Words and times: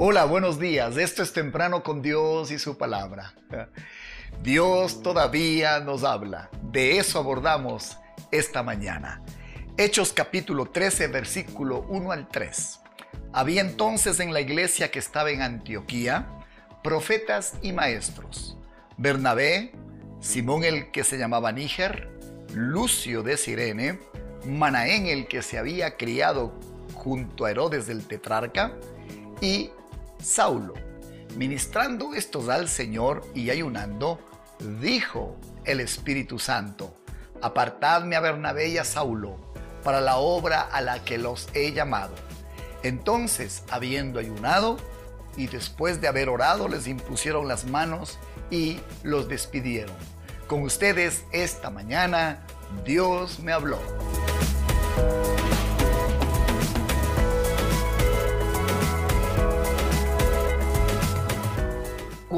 Hola, 0.00 0.26
buenos 0.26 0.60
días. 0.60 0.96
Esto 0.96 1.24
es 1.24 1.32
Temprano 1.32 1.82
con 1.82 2.02
Dios 2.02 2.52
y 2.52 2.60
su 2.60 2.78
palabra. 2.78 3.34
Dios 4.44 5.02
todavía 5.02 5.80
nos 5.80 6.04
habla. 6.04 6.50
De 6.62 6.98
eso 6.98 7.18
abordamos 7.18 7.98
esta 8.30 8.62
mañana. 8.62 9.20
Hechos 9.76 10.12
capítulo 10.12 10.66
13, 10.66 11.08
versículo 11.08 11.84
1 11.88 12.12
al 12.12 12.28
3. 12.28 12.78
Había 13.32 13.60
entonces 13.60 14.20
en 14.20 14.32
la 14.32 14.40
iglesia 14.40 14.92
que 14.92 15.00
estaba 15.00 15.32
en 15.32 15.42
Antioquía 15.42 16.28
profetas 16.84 17.54
y 17.60 17.72
maestros. 17.72 18.56
Bernabé, 18.98 19.72
Simón 20.20 20.62
el 20.62 20.92
que 20.92 21.02
se 21.02 21.18
llamaba 21.18 21.50
Níger, 21.50 22.08
Lucio 22.54 23.24
de 23.24 23.36
Sirene, 23.36 23.98
Manaén 24.46 25.06
el 25.06 25.26
que 25.26 25.42
se 25.42 25.58
había 25.58 25.96
criado 25.96 26.54
junto 26.94 27.46
a 27.46 27.50
Herodes 27.50 27.88
del 27.88 28.06
tetrarca, 28.06 28.74
y 29.40 29.70
Saulo. 30.22 30.74
Ministrando 31.36 32.14
estos 32.14 32.48
al 32.48 32.68
Señor 32.68 33.22
y 33.34 33.50
ayunando, 33.50 34.18
dijo 34.80 35.36
el 35.64 35.80
Espíritu 35.80 36.38
Santo, 36.38 36.96
apartadme 37.42 38.16
a 38.16 38.20
Bernabé 38.20 38.68
y 38.68 38.78
a 38.78 38.84
Saulo 38.84 39.36
para 39.84 40.00
la 40.00 40.16
obra 40.16 40.62
a 40.62 40.80
la 40.80 41.04
que 41.04 41.18
los 41.18 41.48
he 41.54 41.72
llamado. 41.72 42.14
Entonces, 42.82 43.62
habiendo 43.70 44.18
ayunado 44.18 44.78
y 45.36 45.46
después 45.46 46.00
de 46.00 46.08
haber 46.08 46.28
orado, 46.28 46.68
les 46.68 46.86
impusieron 46.86 47.48
las 47.48 47.66
manos 47.66 48.18
y 48.50 48.80
los 49.02 49.28
despidieron. 49.28 49.94
Con 50.46 50.62
ustedes 50.62 51.24
esta 51.32 51.70
mañana, 51.70 52.46
Dios 52.84 53.40
me 53.40 53.52
habló. 53.52 53.78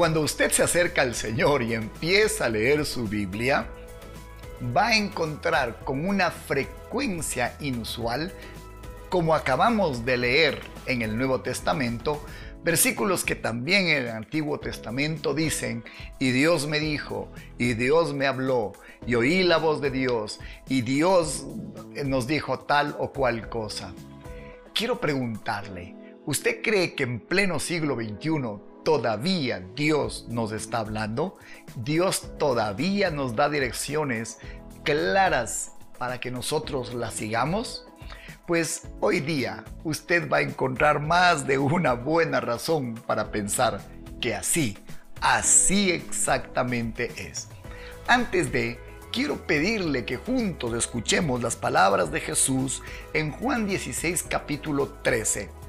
Cuando 0.01 0.21
usted 0.21 0.49
se 0.49 0.63
acerca 0.63 1.03
al 1.03 1.13
Señor 1.13 1.61
y 1.61 1.75
empieza 1.75 2.45
a 2.45 2.49
leer 2.49 2.87
su 2.87 3.07
Biblia, 3.07 3.67
va 4.75 4.87
a 4.87 4.97
encontrar 4.97 5.81
con 5.83 6.07
una 6.07 6.31
frecuencia 6.31 7.55
inusual, 7.59 8.33
como 9.09 9.35
acabamos 9.35 10.03
de 10.03 10.17
leer 10.17 10.59
en 10.87 11.03
el 11.03 11.15
Nuevo 11.15 11.41
Testamento, 11.41 12.25
versículos 12.63 13.23
que 13.23 13.35
también 13.35 13.89
en 13.89 13.97
el 13.97 14.09
Antiguo 14.09 14.59
Testamento 14.59 15.35
dicen, 15.35 15.83
y 16.17 16.31
Dios 16.31 16.65
me 16.65 16.79
dijo, 16.79 17.31
y 17.59 17.75
Dios 17.75 18.15
me 18.15 18.25
habló, 18.25 18.71
y 19.05 19.13
oí 19.13 19.43
la 19.43 19.57
voz 19.57 19.81
de 19.81 19.91
Dios, 19.91 20.39
y 20.67 20.81
Dios 20.81 21.45
nos 22.03 22.25
dijo 22.25 22.61
tal 22.61 22.95
o 22.97 23.13
cual 23.13 23.49
cosa. 23.49 23.93
Quiero 24.73 24.99
preguntarle, 24.99 25.95
¿usted 26.25 26.63
cree 26.63 26.95
que 26.95 27.03
en 27.03 27.19
pleno 27.19 27.59
siglo 27.59 27.93
XXI 27.93 28.70
todavía 28.83 29.63
Dios 29.75 30.25
nos 30.29 30.51
está 30.51 30.79
hablando, 30.79 31.37
Dios 31.75 32.37
todavía 32.37 33.11
nos 33.11 33.35
da 33.35 33.49
direcciones 33.49 34.39
claras 34.83 35.73
para 35.97 36.19
que 36.19 36.31
nosotros 36.31 36.93
las 36.93 37.13
sigamos, 37.13 37.85
pues 38.47 38.87
hoy 38.99 39.19
día 39.19 39.63
usted 39.83 40.29
va 40.29 40.37
a 40.37 40.41
encontrar 40.41 40.99
más 40.99 41.45
de 41.45 41.57
una 41.57 41.93
buena 41.93 42.41
razón 42.41 42.95
para 42.95 43.31
pensar 43.31 43.81
que 44.19 44.35
así, 44.35 44.77
así 45.21 45.91
exactamente 45.91 47.11
es. 47.17 47.47
Antes 48.07 48.51
de, 48.51 48.79
quiero 49.11 49.45
pedirle 49.45 50.05
que 50.05 50.17
juntos 50.17 50.73
escuchemos 50.73 51.41
las 51.41 51.55
palabras 51.55 52.11
de 52.11 52.19
Jesús 52.19 52.81
en 53.13 53.31
Juan 53.31 53.67
16 53.67 54.23
capítulo 54.23 54.87
13 55.03 55.60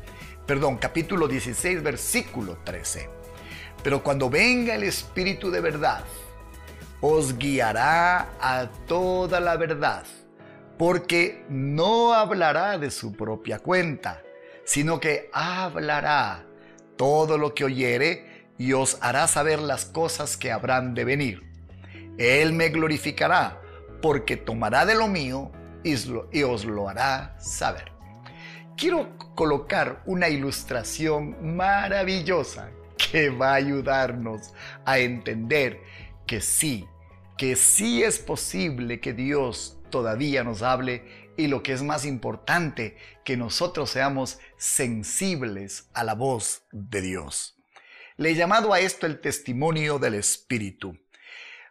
perdón, 0.47 0.77
capítulo 0.77 1.29
16, 1.29 1.83
versículo 1.83 2.59
13. 2.65 3.09
Pero 3.83 4.03
cuando 4.03 4.31
venga 4.31 4.75
el 4.75 4.85
Espíritu 4.85 5.51
de 5.51 5.61
verdad, 5.61 6.05
os 7.01 7.37
guiará 7.39 8.31
a 8.41 8.69
toda 8.87 9.41
la 9.41 9.57
verdad, 9.57 10.05
porque 10.79 11.45
no 11.49 12.13
hablará 12.13 12.79
de 12.79 12.91
su 12.91 13.13
propia 13.13 13.59
cuenta, 13.59 14.23
sino 14.65 15.01
que 15.01 15.29
hablará 15.33 16.45
todo 16.97 17.39
lo 17.39 17.55
que 17.55 17.65
oyere 17.65 18.47
y 18.59 18.73
os 18.73 18.99
hará 19.01 19.27
saber 19.27 19.59
las 19.59 19.85
cosas 19.85 20.37
que 20.37 20.53
habrán 20.53 20.95
de 20.95 21.05
venir. 21.05 21.43
Él 22.19 22.53
me 22.53 22.69
glorificará, 22.69 23.61
porque 24.01 24.37
tomará 24.37 24.87
de 24.87 24.95
lo 24.95 25.09
mío 25.09 25.51
y 25.83 26.43
os 26.43 26.65
lo 26.65 26.89
hará 26.89 27.37
saber 27.41 27.93
quiero 28.77 29.17
colocar 29.35 30.03
una 30.07 30.29
ilustración 30.29 31.57
maravillosa 31.57 32.71
que 32.97 33.31
va 33.31 33.53
a 33.53 33.55
ayudarnos 33.55 34.53
a 34.85 34.99
entender 34.99 35.81
que 36.27 36.41
sí, 36.41 36.87
que 37.37 37.57
sí 37.57 38.03
es 38.03 38.19
posible 38.19 39.01
que 39.01 39.13
Dios 39.13 39.79
todavía 39.91 40.45
nos 40.45 40.63
hable 40.63 41.23
y 41.37 41.47
lo 41.47 41.63
que 41.63 41.73
es 41.73 41.83
más 41.83 42.05
importante, 42.05 42.97
que 43.25 43.37
nosotros 43.37 43.91
seamos 43.91 44.39
sensibles 44.57 45.89
a 45.95 46.05
la 46.05 46.15
voz 46.15 46.65
de 46.73 47.01
Dios. 47.01 47.57
Le 48.17 48.31
he 48.31 48.35
llamado 48.35 48.73
a 48.73 48.81
esto 48.81 49.07
el 49.07 49.21
testimonio 49.21 49.99
del 49.99 50.15
Espíritu. 50.15 50.99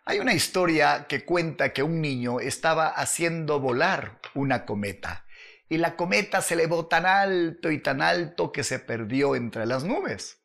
Hay 0.03 0.19
una 0.19 0.33
historia 0.33 1.05
que 1.07 1.23
cuenta 1.23 1.73
que 1.73 1.83
un 1.83 2.01
niño 2.01 2.39
estaba 2.39 2.87
haciendo 2.87 3.59
volar 3.59 4.19
una 4.33 4.65
cometa 4.65 5.25
y 5.71 5.77
la 5.77 5.95
cometa 5.95 6.41
se 6.41 6.55
elevó 6.55 6.87
tan 6.87 7.05
alto 7.05 7.71
y 7.71 7.79
tan 7.79 8.01
alto 8.01 8.51
que 8.51 8.61
se 8.61 8.77
perdió 8.77 9.37
entre 9.37 9.65
las 9.65 9.85
nubes. 9.85 10.41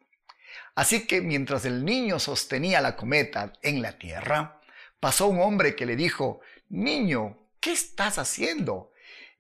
Así 0.76 1.08
que 1.08 1.20
mientras 1.20 1.64
el 1.64 1.84
niño 1.84 2.20
sostenía 2.20 2.80
la 2.80 2.94
cometa 2.94 3.52
en 3.62 3.82
la 3.82 3.98
tierra, 3.98 4.60
pasó 5.00 5.26
un 5.26 5.40
hombre 5.40 5.74
que 5.74 5.84
le 5.84 5.96
dijo, 5.96 6.42
Niño, 6.68 7.38
¿qué 7.58 7.72
estás 7.72 8.20
haciendo? 8.20 8.92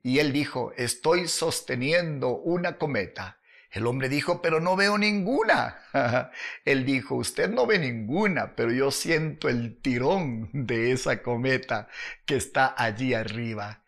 Y 0.02 0.18
él 0.18 0.32
dijo, 0.32 0.72
estoy 0.76 1.28
sosteniendo 1.28 2.30
una 2.30 2.78
cometa. 2.78 3.38
El 3.70 3.86
hombre 3.86 4.08
dijo, 4.08 4.42
pero 4.42 4.58
no 4.58 4.74
veo 4.74 4.98
ninguna. 4.98 5.84
él 6.64 6.84
dijo, 6.84 7.14
usted 7.14 7.48
no 7.48 7.64
ve 7.64 7.78
ninguna, 7.78 8.56
pero 8.56 8.72
yo 8.72 8.90
siento 8.90 9.48
el 9.48 9.80
tirón 9.80 10.50
de 10.52 10.90
esa 10.90 11.22
cometa 11.22 11.86
que 12.24 12.34
está 12.34 12.74
allí 12.76 13.14
arriba. 13.14 13.84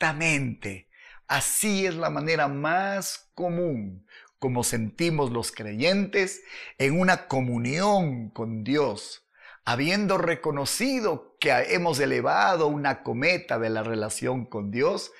Exactamente. 0.00 0.88
Así 1.26 1.84
es 1.84 1.96
la 1.96 2.08
manera 2.08 2.46
más 2.46 3.30
común 3.34 4.06
como 4.38 4.62
sentimos 4.62 5.32
los 5.32 5.50
creyentes 5.50 6.42
en 6.78 7.00
una 7.00 7.26
comunión 7.26 8.30
con 8.30 8.62
Dios, 8.62 9.26
habiendo 9.64 10.16
reconocido 10.16 11.36
que 11.40 11.50
hemos 11.74 11.98
elevado 11.98 12.68
una 12.68 13.02
cometa 13.02 13.58
de 13.58 13.70
la 13.70 13.82
relación 13.82 14.46
con 14.46 14.70
Dios, 14.70 15.10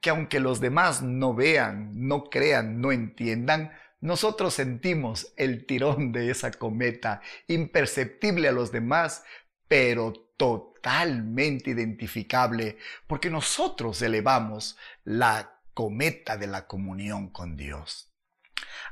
que 0.00 0.10
aunque 0.10 0.40
los 0.40 0.60
demás 0.60 1.00
no 1.02 1.32
vean, 1.32 1.92
no 1.94 2.24
crean, 2.24 2.80
no 2.80 2.90
entiendan, 2.90 3.70
nosotros 4.00 4.54
sentimos 4.54 5.32
el 5.36 5.64
tirón 5.64 6.10
de 6.10 6.32
esa 6.32 6.50
cometa, 6.50 7.22
imperceptible 7.46 8.48
a 8.48 8.52
los 8.52 8.72
demás, 8.72 9.22
pero 9.68 10.12
totalmente 10.36 11.70
identificable, 11.70 12.78
porque 13.06 13.30
nosotros 13.30 14.02
elevamos 14.02 14.76
la 15.04 15.60
cometa 15.74 16.36
de 16.36 16.46
la 16.46 16.66
comunión 16.66 17.30
con 17.30 17.56
Dios. 17.56 18.12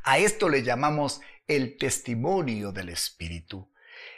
A 0.04 0.18
esto 0.18 0.48
le 0.48 0.62
llamamos 0.62 1.20
el 1.46 1.76
testimonio 1.76 2.72
del 2.72 2.88
Espíritu. 2.88 3.70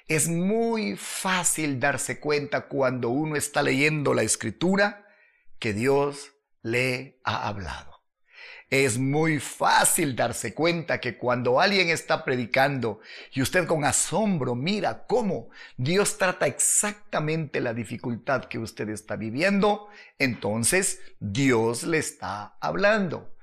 Es 0.06 0.28
muy 0.28 0.96
fácil 0.96 1.80
darse 1.80 2.20
cuenta 2.20 2.68
cuando 2.68 3.08
uno 3.08 3.36
está 3.36 3.62
leyendo 3.62 4.14
la 4.14 4.22
escritura 4.22 5.06
que 5.58 5.72
Dios 5.72 6.32
le 6.62 7.20
ha 7.25 7.49
hablado. 7.49 7.94
Es 8.70 8.99
muy 8.99 9.38
fácil 9.38 10.17
darse 10.17 10.55
cuenta 10.55 10.99
que 10.99 11.17
cuando 11.17 11.61
alguien 11.61 11.91
está 11.91 12.25
predicando 12.25 13.00
y 13.32 13.43
usted 13.43 13.67
con 13.67 13.85
asombro 13.85 14.55
mira 14.55 15.06
cómo 15.06 15.50
Dios 15.76 16.19
trata 16.19 16.46
exactamente 16.46 17.61
la 17.61 17.75
dificultad 17.75 18.46
que 18.46 18.58
usted 18.58 18.88
está 18.88 19.17
viviendo, 19.17 19.88
entonces 20.19 21.00
Dios 21.20 21.85
le 21.85 21.99
está 21.99 22.56
hablando. 22.61 23.37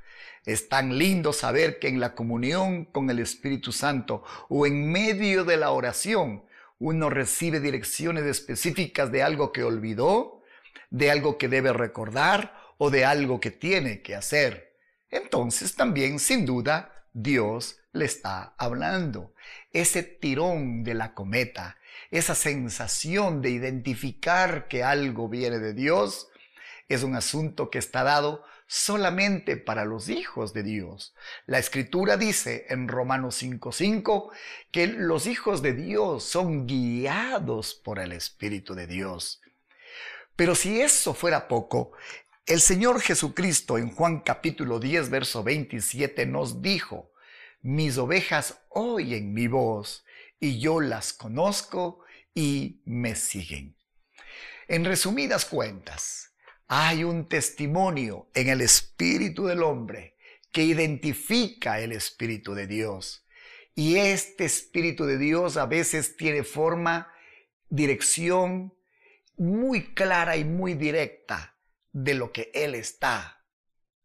Es 0.45 0.69
tan 0.69 0.97
lindo 0.97 1.33
saber 1.33 1.77
que 1.79 1.87
en 1.87 1.99
la 1.99 2.15
comunión 2.15 2.85
con 2.85 3.09
el 3.09 3.19
Espíritu 3.19 3.71
Santo 3.71 4.23
o 4.49 4.65
en 4.65 4.91
medio 4.91 5.45
de 5.45 5.55
la 5.55 5.71
oración 5.71 6.43
uno 6.79 7.11
recibe 7.11 7.59
direcciones 7.59 8.25
específicas 8.25 9.11
de 9.11 9.21
algo 9.21 9.51
que 9.51 9.63
olvidó, 9.63 10.41
de 10.89 11.11
algo 11.11 11.37
que 11.37 11.47
debe 11.47 11.71
recordar 11.73 12.53
o 12.79 12.89
de 12.89 13.05
algo 13.05 13.39
que 13.39 13.51
tiene 13.51 14.01
que 14.01 14.15
hacer 14.15 14.70
entonces 15.11 15.75
también 15.75 16.19
sin 16.19 16.45
duda 16.45 17.05
Dios 17.13 17.77
le 17.91 18.05
está 18.05 18.53
hablando. 18.57 19.33
Ese 19.73 20.03
tirón 20.03 20.83
de 20.83 20.93
la 20.93 21.13
cometa, 21.13 21.77
esa 22.09 22.35
sensación 22.35 23.41
de 23.41 23.51
identificar 23.51 24.67
que 24.67 24.83
algo 24.83 25.29
viene 25.29 25.59
de 25.59 25.73
Dios, 25.73 26.29
es 26.87 27.03
un 27.03 27.15
asunto 27.15 27.69
que 27.69 27.79
está 27.79 28.03
dado 28.03 28.43
solamente 28.67 29.57
para 29.57 29.83
los 29.83 30.07
hijos 30.07 30.53
de 30.53 30.63
Dios. 30.63 31.13
La 31.45 31.59
escritura 31.59 32.15
dice 32.15 32.65
en 32.69 32.87
Romanos 32.87 33.35
5:5 33.35 34.31
que 34.71 34.87
los 34.87 35.27
hijos 35.27 35.61
de 35.61 35.73
Dios 35.73 36.23
son 36.23 36.67
guiados 36.67 37.75
por 37.75 37.99
el 37.99 38.13
Espíritu 38.13 38.73
de 38.73 38.87
Dios. 38.87 39.41
Pero 40.37 40.55
si 40.55 40.79
eso 40.79 41.13
fuera 41.13 41.49
poco, 41.49 41.91
el 42.51 42.59
Señor 42.59 42.99
Jesucristo 42.99 43.77
en 43.77 43.91
Juan 43.91 44.19
capítulo 44.19 44.77
10, 44.77 45.09
verso 45.09 45.41
27 45.41 46.25
nos 46.25 46.61
dijo, 46.61 47.13
mis 47.61 47.97
ovejas 47.97 48.59
oyen 48.67 49.33
mi 49.33 49.47
voz 49.47 50.03
y 50.37 50.59
yo 50.59 50.81
las 50.81 51.13
conozco 51.13 52.01
y 52.35 52.81
me 52.83 53.15
siguen. 53.15 53.77
En 54.67 54.83
resumidas 54.83 55.45
cuentas, 55.45 56.33
hay 56.67 57.05
un 57.05 57.29
testimonio 57.29 58.27
en 58.33 58.49
el 58.49 58.59
espíritu 58.59 59.45
del 59.45 59.63
hombre 59.63 60.17
que 60.51 60.63
identifica 60.63 61.79
el 61.79 61.93
espíritu 61.93 62.53
de 62.53 62.67
Dios. 62.67 63.25
Y 63.75 63.95
este 63.95 64.43
espíritu 64.43 65.05
de 65.05 65.17
Dios 65.17 65.55
a 65.55 65.67
veces 65.67 66.17
tiene 66.17 66.43
forma, 66.43 67.13
dirección 67.69 68.73
muy 69.37 69.93
clara 69.93 70.35
y 70.35 70.43
muy 70.43 70.73
directa 70.73 71.50
de 71.91 72.13
lo 72.13 72.31
que 72.31 72.51
Él 72.53 72.75
está 72.75 73.41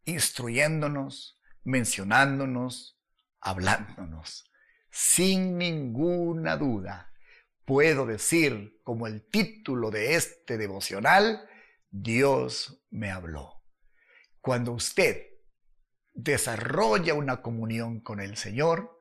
instruyéndonos, 0.05 1.39
mencionándonos, 1.63 2.99
hablándonos. 3.41 4.49
Sin 4.89 5.57
ninguna 5.57 6.55
duda, 6.57 7.11
puedo 7.65 8.05
decir 8.05 8.79
como 8.83 9.05
el 9.05 9.29
título 9.29 9.91
de 9.91 10.15
este 10.15 10.57
devocional, 10.57 11.47
Dios 11.89 12.85
me 12.89 13.11
habló. 13.11 13.61
Cuando 14.39 14.71
usted 14.71 15.27
desarrolla 16.13 17.13
una 17.13 17.41
comunión 17.41 17.99
con 17.99 18.21
el 18.21 18.37
Señor, 18.37 18.97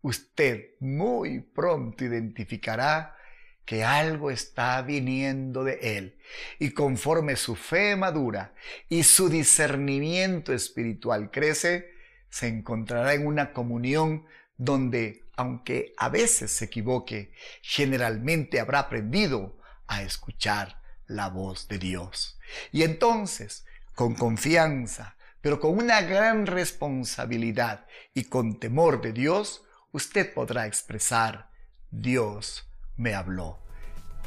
usted 0.00 0.70
muy 0.80 1.40
pronto 1.40 2.04
identificará 2.04 3.16
que 3.64 3.84
algo 3.84 4.30
está 4.30 4.82
viniendo 4.82 5.64
de 5.64 5.98
Él. 5.98 6.18
Y 6.58 6.70
conforme 6.70 7.36
su 7.36 7.54
fe 7.56 7.96
madura 7.96 8.54
y 8.88 9.02
su 9.04 9.28
discernimiento 9.28 10.52
espiritual 10.52 11.30
crece, 11.30 11.92
se 12.28 12.48
encontrará 12.48 13.14
en 13.14 13.26
una 13.26 13.52
comunión 13.52 14.26
donde, 14.56 15.24
aunque 15.36 15.92
a 15.96 16.08
veces 16.08 16.50
se 16.52 16.66
equivoque, 16.66 17.32
generalmente 17.62 18.58
habrá 18.58 18.80
aprendido 18.80 19.58
a 19.86 20.02
escuchar 20.02 20.80
la 21.06 21.28
voz 21.28 21.68
de 21.68 21.78
Dios. 21.78 22.38
Y 22.72 22.82
entonces, 22.82 23.64
con 23.94 24.14
confianza, 24.14 25.16
pero 25.40 25.60
con 25.60 25.76
una 25.76 26.00
gran 26.02 26.46
responsabilidad 26.46 27.86
y 28.14 28.24
con 28.24 28.58
temor 28.58 29.02
de 29.02 29.12
Dios, 29.12 29.64
usted 29.92 30.32
podrá 30.32 30.66
expresar, 30.66 31.50
Dios 31.90 32.71
me 32.96 33.14
habló. 33.14 33.58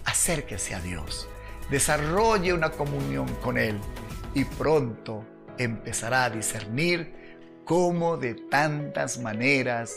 Acérquese 0.05 0.75
a 0.75 0.81
Dios, 0.81 1.27
desarrolle 1.69 2.53
una 2.53 2.71
comunión 2.71 3.27
con 3.41 3.57
Él 3.57 3.79
y 4.33 4.45
pronto 4.45 5.25
empezará 5.57 6.25
a 6.25 6.29
discernir 6.29 7.39
cómo 7.65 8.17
de 8.17 8.35
tantas 8.35 9.19
maneras 9.19 9.95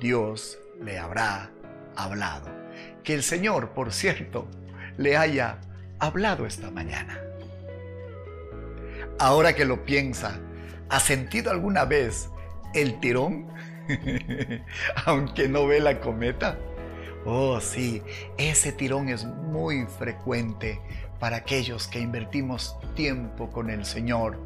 Dios 0.00 0.58
le 0.80 0.98
habrá 0.98 1.50
hablado. 1.96 2.48
Que 3.04 3.14
el 3.14 3.22
Señor, 3.22 3.70
por 3.70 3.92
cierto, 3.92 4.48
le 4.96 5.16
haya 5.16 5.58
hablado 5.98 6.46
esta 6.46 6.70
mañana. 6.70 7.18
Ahora 9.18 9.54
que 9.54 9.66
lo 9.66 9.84
piensa, 9.84 10.40
¿ha 10.88 11.00
sentido 11.00 11.50
alguna 11.50 11.84
vez 11.84 12.30
el 12.74 13.00
tirón? 13.00 13.48
Aunque 15.04 15.48
no 15.48 15.66
ve 15.66 15.80
la 15.80 16.00
cometa. 16.00 16.58
Oh, 17.26 17.60
sí, 17.60 18.02
ese 18.38 18.72
tirón 18.72 19.10
es 19.10 19.24
muy 19.24 19.84
frecuente 19.86 20.80
para 21.18 21.36
aquellos 21.36 21.86
que 21.86 22.00
invertimos 22.00 22.76
tiempo 22.94 23.50
con 23.50 23.68
el 23.68 23.84
Señor 23.84 24.38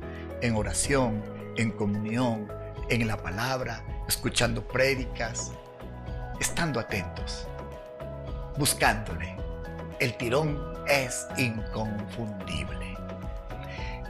en 0.42 0.56
oración, 0.56 1.22
en 1.56 1.70
comunión, 1.70 2.48
en 2.88 3.06
la 3.06 3.16
palabra, 3.16 3.84
escuchando 4.08 4.66
prédicas, 4.66 5.52
estando 6.40 6.80
atentos, 6.80 7.46
buscándole. 8.58 9.36
El 10.00 10.16
tirón 10.16 10.60
es 10.88 11.28
inconfundible. 11.36 12.98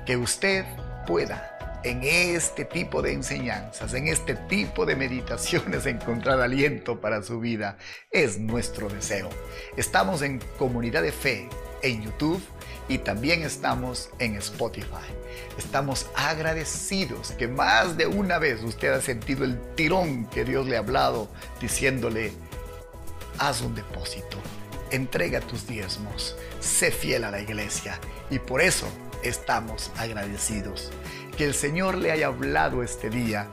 Que 0.06 0.16
usted 0.16 0.64
pueda 1.06 1.53
en 1.84 2.02
este 2.02 2.64
tipo 2.64 3.02
de 3.02 3.12
enseñanzas, 3.12 3.94
en 3.94 4.08
este 4.08 4.34
tipo 4.34 4.86
de 4.86 4.96
meditaciones 4.96 5.86
encontrar 5.86 6.40
aliento 6.40 7.00
para 7.00 7.22
su 7.22 7.40
vida, 7.40 7.76
es 8.10 8.38
nuestro 8.38 8.88
deseo. 8.88 9.30
Estamos 9.76 10.22
en 10.22 10.40
Comunidad 10.58 11.02
de 11.02 11.12
Fe 11.12 11.48
en 11.82 12.02
YouTube 12.02 12.42
y 12.88 12.98
también 12.98 13.42
estamos 13.42 14.10
en 14.18 14.36
Spotify. 14.36 15.06
Estamos 15.58 16.06
agradecidos 16.16 17.32
que 17.32 17.48
más 17.48 17.96
de 17.96 18.06
una 18.06 18.38
vez 18.38 18.62
usted 18.62 18.92
ha 18.92 19.00
sentido 19.00 19.44
el 19.44 19.60
tirón 19.74 20.26
que 20.26 20.44
Dios 20.44 20.66
le 20.66 20.76
ha 20.76 20.80
hablado 20.80 21.28
diciéndole, 21.60 22.32
haz 23.38 23.60
un 23.60 23.74
depósito 23.74 24.38
entrega 24.94 25.40
tus 25.40 25.66
diezmos, 25.66 26.36
sé 26.60 26.90
fiel 26.90 27.24
a 27.24 27.30
la 27.30 27.40
iglesia 27.40 27.98
y 28.30 28.38
por 28.38 28.60
eso 28.60 28.86
estamos 29.22 29.90
agradecidos. 29.96 30.92
Que 31.36 31.44
el 31.44 31.54
Señor 31.54 31.96
le 31.96 32.12
haya 32.12 32.28
hablado 32.28 32.82
este 32.82 33.10
día 33.10 33.48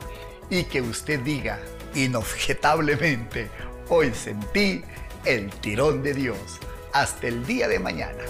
y 0.50 0.64
que 0.64 0.80
usted 0.80 1.20
diga 1.20 1.58
inobjetablemente, 1.94 3.50
hoy 3.88 4.12
sentí 4.14 4.82
el 5.24 5.50
tirón 5.50 6.02
de 6.02 6.14
Dios. 6.14 6.60
Hasta 6.92 7.26
el 7.26 7.44
día 7.46 7.68
de 7.68 7.78
mañana. 7.78 8.22